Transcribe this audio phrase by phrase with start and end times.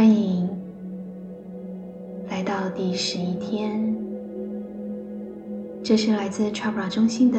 [0.00, 0.48] 欢迎
[2.30, 3.94] 来到第十一天。
[5.84, 7.38] 这是来自 Chakra 中心的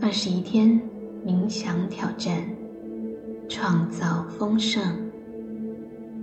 [0.00, 0.80] 二十一天
[1.26, 2.44] 冥想挑战，
[3.48, 4.80] 创造丰盛。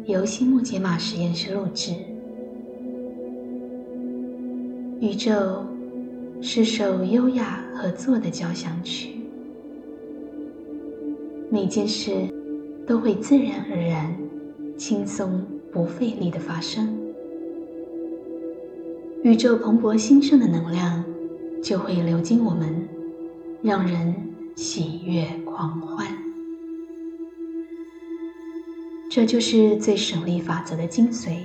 [0.05, 1.95] 由新木解码实验室录制。
[5.01, 5.65] 宇宙
[6.41, 9.15] 是首优雅合作的交响曲，
[11.49, 12.13] 每件事
[12.87, 14.15] 都会自然而然、
[14.81, 16.97] 轻松不费力的发生。
[19.21, 21.05] 宇宙蓬勃兴盛的能量
[21.61, 22.89] 就会流经我们，
[23.61, 24.15] 让人
[24.55, 26.07] 喜悦狂欢。
[29.11, 31.37] 这就是最省力法则的精髓。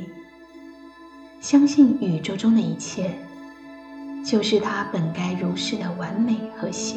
[1.38, 3.10] 相信宇宙中的一切。
[4.24, 6.96] 就是它本该如是的完美和谐。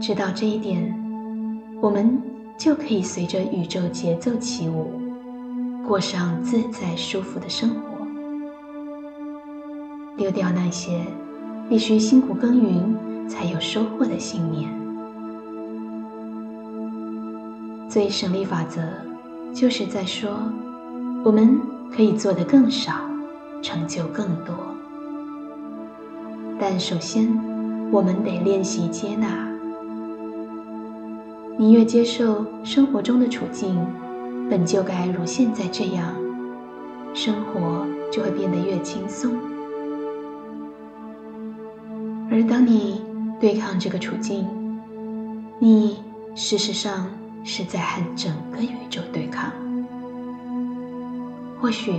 [0.00, 0.94] 知道这一点，
[1.82, 2.22] 我们
[2.60, 5.00] 就可以随着宇宙节奏起舞，
[5.88, 8.06] 过上自在舒服的生活，
[10.18, 11.00] 丢掉那些
[11.70, 14.68] 必须辛苦耕耘才有收获的信念。
[17.88, 18.82] 最省力法则
[19.54, 20.30] 就是在说，
[21.24, 21.58] 我们
[21.90, 22.92] 可以做得更少。
[23.62, 24.54] 成就更多，
[26.58, 27.28] 但首先，
[27.92, 29.49] 我们得练习接纳。
[31.60, 33.86] 你越接受生活中的处境
[34.48, 36.14] 本就该如现在这样，
[37.12, 39.30] 生活就会变得越轻松。
[42.30, 43.02] 而当你
[43.38, 44.46] 对抗这个处境，
[45.58, 46.02] 你
[46.34, 47.06] 事实上
[47.44, 49.52] 是在和整个宇宙对抗。
[51.60, 51.92] 或许。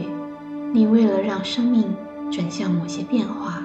[0.74, 1.84] 你为了让生命
[2.32, 3.62] 转向某些变化，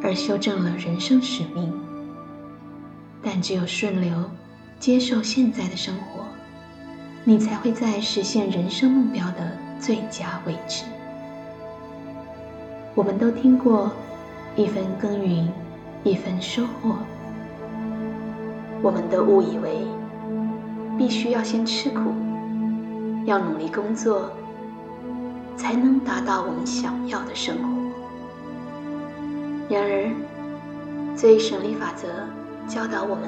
[0.00, 1.72] 而修正了人生使命。
[3.20, 4.12] 但只有顺流，
[4.78, 6.24] 接受现在的生活，
[7.24, 10.84] 你才会在实现人生目标的最佳位置。
[12.94, 13.90] 我们都听过
[14.56, 15.48] “一分耕耘
[16.04, 16.96] 一分收获”，
[18.82, 19.78] 我们都误以为
[20.96, 22.12] 必须要先吃苦，
[23.26, 24.30] 要努力工作。
[25.56, 27.68] 才能达到我们想要的生活。
[29.68, 30.14] 然而，
[31.16, 32.06] 最省力法则
[32.68, 33.24] 教导我们：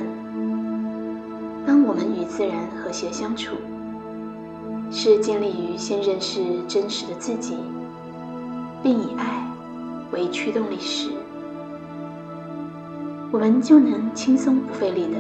[1.67, 3.57] 当我们与自然和谐相处，
[4.91, 7.57] 是建立于先认识真实的自己，
[8.83, 9.47] 并以爱
[10.11, 11.11] 为驱动力时，
[13.31, 15.19] 我们就能轻松不费力的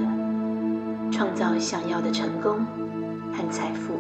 [1.12, 2.64] 创造想要的成功
[3.32, 3.94] 和财富。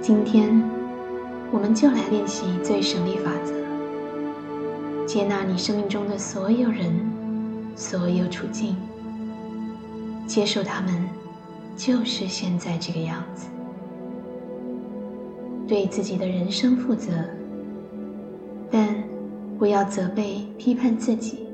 [0.00, 0.62] 今天，
[1.50, 3.52] 我们就来练习最省力法则，
[5.06, 7.11] 接纳你生命中的所有人、
[7.74, 8.76] 所有处境，
[10.26, 11.08] 接受他们
[11.76, 13.48] 就是现在这个样子，
[15.66, 17.12] 对自己的人生负责，
[18.70, 18.94] 但
[19.58, 21.46] 不要责备、批判自己，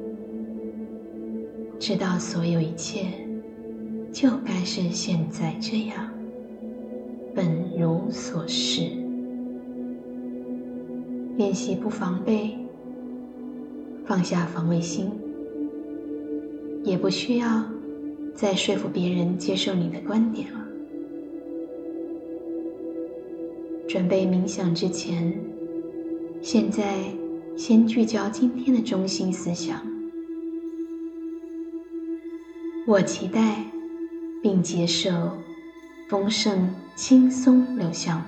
[1.78, 3.06] 知道所有一切
[4.12, 6.08] 就该是现在这样。
[7.34, 8.90] 本如所示，
[11.36, 12.58] 练习不防备，
[14.04, 15.12] 放下防卫心，
[16.88, 17.64] 也不需要
[18.34, 20.58] 再说服别人接受你的观点了。
[23.86, 25.38] 准备冥想之前，
[26.40, 26.96] 现在
[27.56, 29.80] 先聚焦今天的中心思想。
[32.86, 33.64] 我期待
[34.42, 35.10] 并接受。
[36.08, 38.22] 丰盛轻松流向我，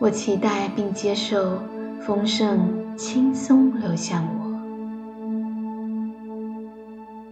[0.00, 1.62] 我期待并接受
[2.04, 4.45] 丰盛轻松流向我，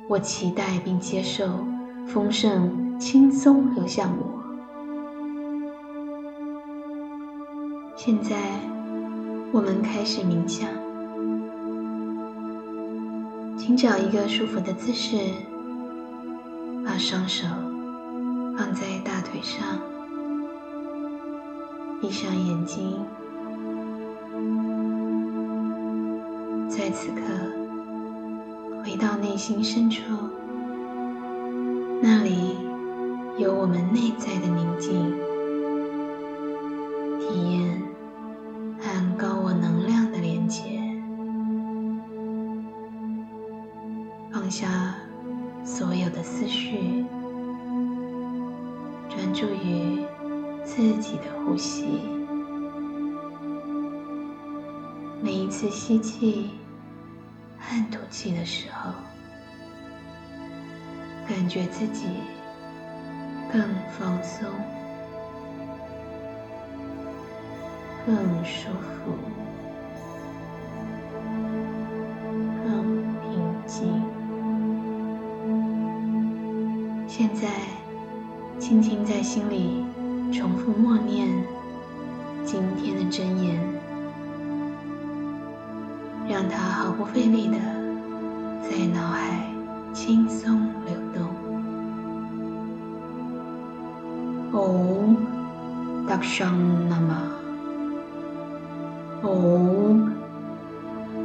[0.06, 1.64] 我期待并接受
[2.06, 4.42] 丰盛轻松流向我。
[7.96, 8.60] 现在，
[9.50, 10.68] 我们开始冥想，
[13.56, 15.16] 请找一个舒服的姿势。
[16.84, 17.46] 把双手
[18.58, 19.78] 放在大腿上，
[21.98, 23.00] 闭上眼睛，
[26.68, 27.22] 在此刻
[28.94, 30.04] 回到内心深处，
[32.00, 32.56] 那里
[33.38, 34.92] 有我们内在的宁静，
[37.18, 37.82] 体验
[38.78, 40.80] 和高我能量的连接，
[44.32, 44.94] 放下。
[45.64, 47.04] 所有的思绪，
[49.08, 50.04] 专注于
[50.62, 52.02] 自己的呼吸。
[55.20, 56.50] 每一次吸气
[57.66, 58.92] 和吐气的时候，
[61.26, 62.06] 感觉自己
[63.52, 63.62] 更
[63.98, 64.46] 放松、
[68.06, 68.14] 更
[68.44, 69.16] 舒服、
[72.64, 73.32] 更平
[73.66, 74.02] 静。
[77.08, 77.48] 现在，
[78.58, 79.84] 轻轻在心里
[80.32, 81.28] 重复默念
[82.44, 83.58] 今天的真言，
[86.28, 87.56] 让它毫不费力的
[88.62, 89.44] 在脑海
[89.92, 91.22] 轻松流动。
[94.52, 95.14] 哦，
[96.08, 96.54] 达上
[96.88, 97.14] 那么
[99.22, 100.10] 哦，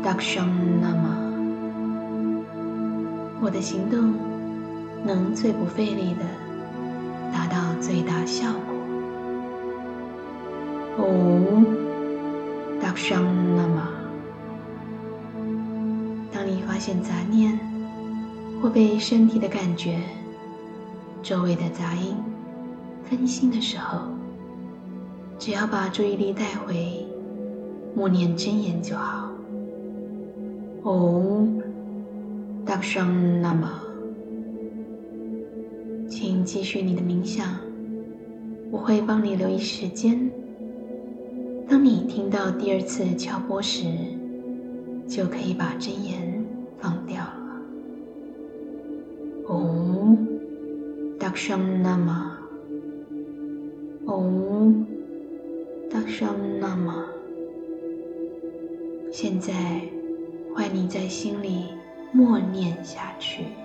[0.03, 0.47] 达上
[0.81, 1.15] 那么
[3.41, 4.13] 我的行动
[5.05, 6.25] 能最不费力的
[7.31, 8.75] 达到最大效果。
[10.97, 11.63] 哦，
[12.81, 13.38] 达上。
[16.79, 17.59] 发现杂念
[18.61, 19.99] 或被身体的感觉、
[21.21, 22.15] 周围的杂音
[23.03, 24.03] 分心的时候，
[25.37, 27.05] 只要把注意力带回
[27.93, 29.29] 默念真言就好。
[30.83, 31.45] 哦，
[32.65, 33.69] 大圣，那么。
[36.07, 37.57] 请继续你的冥想，
[38.71, 40.31] 我会帮你留意时间。
[41.67, 43.85] 当你听到第二次敲钵时，
[45.09, 46.38] 就可以把真言
[51.29, 52.39] Dakshanama。
[54.07, 54.85] Om
[55.91, 57.05] Dakshanama。
[59.11, 59.53] 现在，
[60.55, 61.65] 换你在心里
[62.11, 63.58] 默念下去。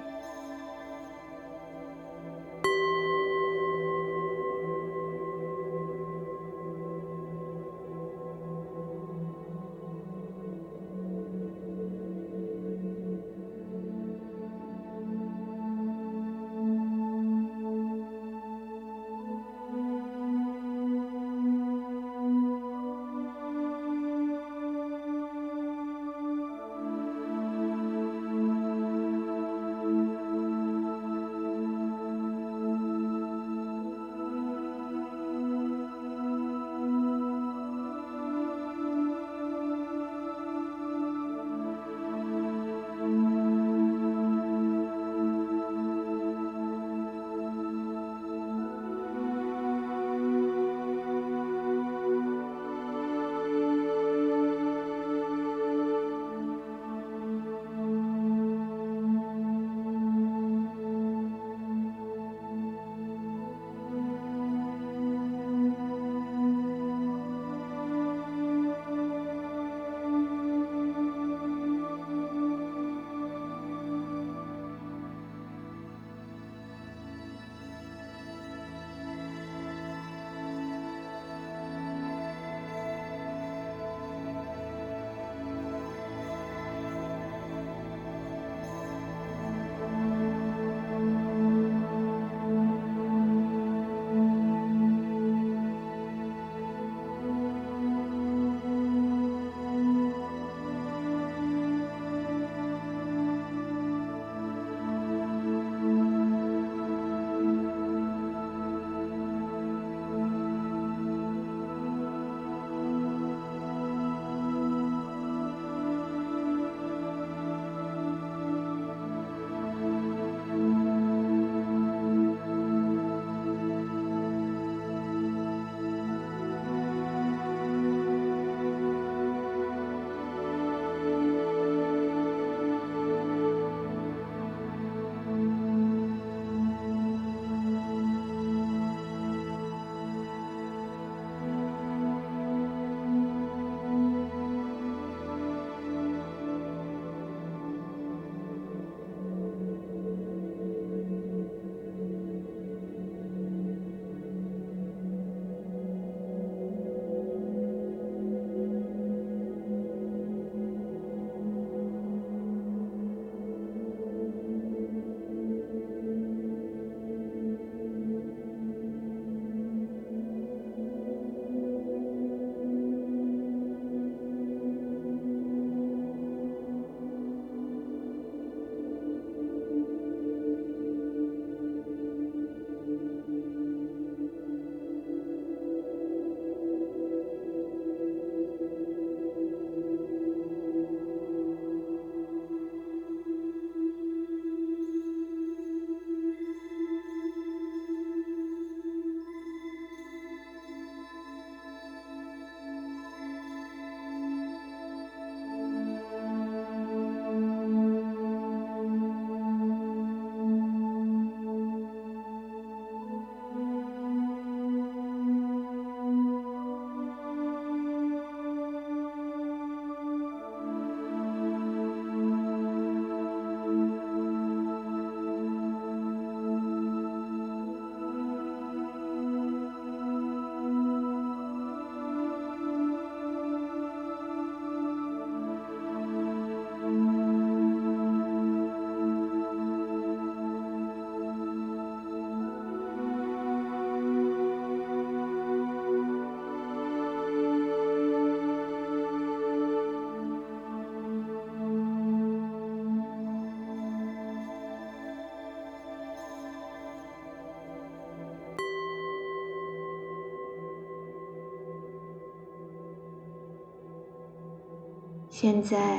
[265.36, 265.98] 现在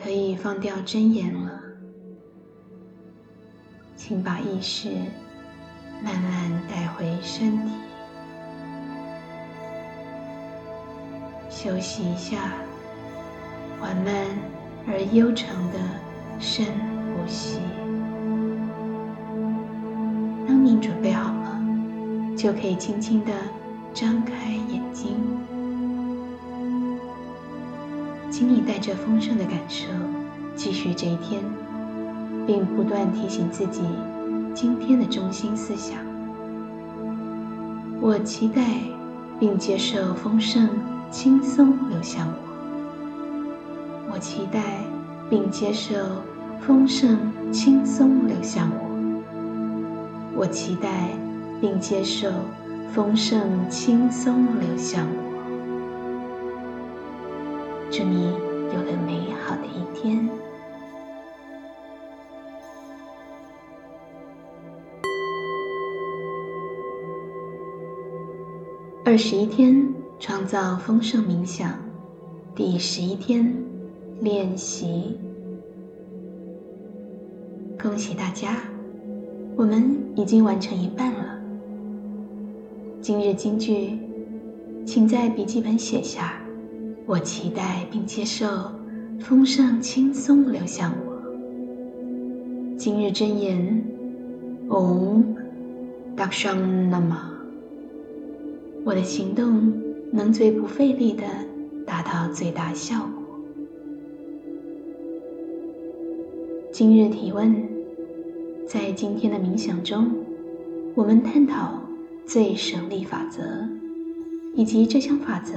[0.00, 1.60] 可以放掉睁眼了，
[3.96, 4.90] 请把意识
[6.04, 7.72] 慢慢带回身体，
[11.50, 12.52] 休息一下，
[13.80, 14.14] 缓慢
[14.86, 15.78] 而悠长的
[16.38, 17.58] 深呼吸。
[20.46, 21.60] 当你准备好了，
[22.36, 23.32] 就可以轻轻的
[23.92, 25.16] 张开眼睛。
[28.38, 29.88] 请你带着丰盛的感受
[30.54, 31.42] 继续这一天，
[32.46, 33.80] 并不断提醒自己
[34.54, 35.98] 今天的中心思想。
[38.00, 38.62] 我期待
[39.40, 40.68] 并接受丰盛
[41.10, 42.34] 轻松流向我。
[44.12, 44.84] 我期待
[45.28, 45.96] 并接受
[46.60, 47.18] 丰盛
[47.50, 48.78] 轻松流向我。
[50.36, 51.08] 我期待
[51.60, 52.30] 并接受
[52.92, 55.27] 丰盛轻松流向我。
[57.90, 58.26] 祝你
[58.74, 60.28] 有个美好的一天。
[69.04, 69.88] 二十一天
[70.20, 71.72] 创造丰盛冥想，
[72.54, 73.54] 第十一天
[74.20, 75.18] 练习。
[77.80, 78.58] 恭喜大家，
[79.56, 81.40] 我们已经完成一半了。
[83.00, 83.98] 今日金句，
[84.84, 86.34] 请在笔记本写下。
[87.08, 88.46] 我期待并接受
[89.18, 91.22] 丰盛轻松流向我。
[92.76, 93.82] 今日真言
[94.68, 95.24] ：Om
[96.14, 97.30] Dakshanama。
[98.84, 99.72] 我的行动
[100.12, 101.24] 能最不费力的
[101.86, 103.40] 达到最大效果。
[106.70, 107.66] 今日提问：
[108.66, 110.10] 在今天的冥想中，
[110.94, 111.80] 我们探讨
[112.26, 113.66] 最省力法则，
[114.54, 115.54] 以及这项法则。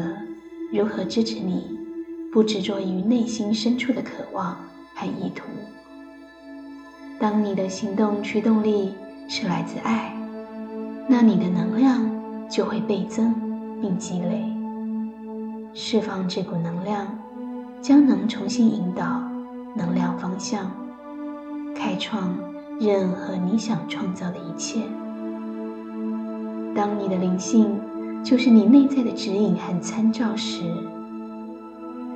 [0.71, 1.77] 如何支持你
[2.31, 4.55] 不执着于内心深处的渴望
[4.95, 5.43] 和意图？
[7.19, 8.93] 当你的行动驱动力
[9.27, 10.15] 是来自爱，
[11.09, 12.09] 那你的能量
[12.49, 13.35] 就会倍增
[13.81, 14.45] 并积累。
[15.73, 17.05] 释放这股能量，
[17.81, 19.21] 将能重新引导
[19.75, 20.71] 能量方向，
[21.75, 22.33] 开创
[22.79, 24.79] 任何你想创造的一切。
[26.73, 27.77] 当你的灵性。
[28.23, 30.63] 就是你内在的指引和参照时，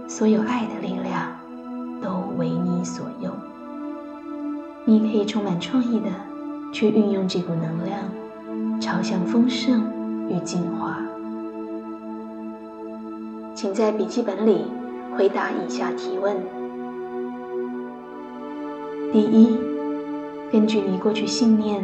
[0.07, 1.35] 所有爱的力量
[2.01, 3.31] 都为你所用。
[4.85, 6.07] 你可以充满创意的
[6.71, 9.83] 去运用这股能量，朝向丰盛
[10.29, 10.99] 与进化。
[13.55, 14.65] 请在笔记本里
[15.17, 16.37] 回答以下提问：
[19.11, 19.57] 第一，
[20.51, 21.83] 根据你过去信念，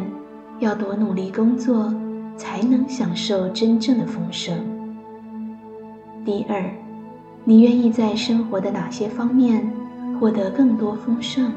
[0.60, 1.92] 要多努力工作。
[2.42, 4.58] 才能享受真正的丰盛。
[6.24, 6.60] 第二，
[7.44, 9.64] 你愿意在生活的哪些方面
[10.18, 11.52] 获得更多丰盛？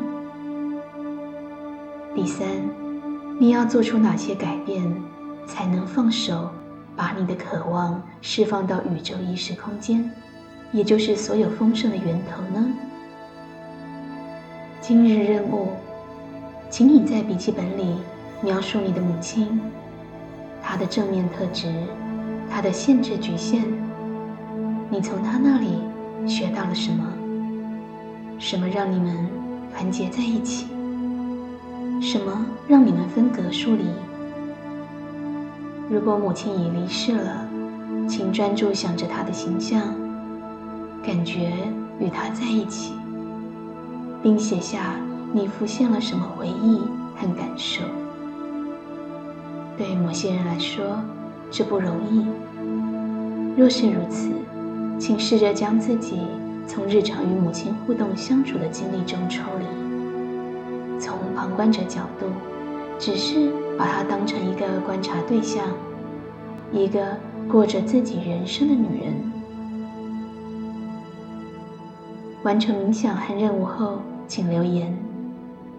[2.14, 2.48] 第三，
[3.40, 4.84] 你要做出哪些改变，
[5.48, 6.52] 才能放手，
[6.96, 10.08] 把你的渴望释放到宇宙意识空间，
[10.72, 12.64] 也就是所有丰盛的源头呢？
[14.82, 15.70] 今日任务，
[16.70, 17.96] 请你在笔记本里
[18.44, 19.60] 描述你的母亲。
[20.76, 21.72] 他的正面特质，
[22.52, 23.64] 他的限制局限，
[24.90, 25.80] 你从他那里
[26.28, 27.08] 学到了什么？
[28.38, 29.30] 什么让你们
[29.74, 30.68] 团结在一起？
[32.02, 33.86] 什么让你们分隔疏离？
[35.90, 37.48] 如果母亲已离世了，
[38.06, 39.82] 请专注想着她的形象，
[41.02, 41.54] 感觉
[42.00, 42.92] 与她在一起，
[44.22, 44.98] 并写下
[45.32, 46.82] 你浮现了什么回忆
[47.16, 47.65] 和感受。
[49.96, 50.84] 对某些人来说，
[51.50, 52.26] 这不容易。
[53.58, 54.30] 若是如此，
[55.00, 56.20] 请试着将自己
[56.68, 62.26] 从日常与母亲互动相处的经历中抽离，从旁观者角度，
[63.00, 65.64] 只是把她当成一个观察对象，
[66.74, 67.16] 一个
[67.50, 69.14] 过着自己人生的女人。
[72.44, 74.94] 完成冥想和任务后，请留言。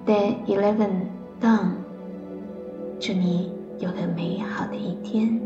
[0.07, 0.89] Day eleven
[1.39, 1.73] done。
[2.99, 3.56] 祝你。
[3.79, 5.46] 有个美好的一天。